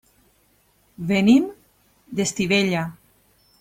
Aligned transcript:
Venim 1.13 1.47
d'Estivella. 2.21 2.87